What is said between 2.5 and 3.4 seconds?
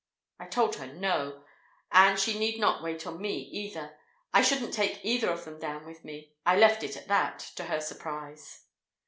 not wait on me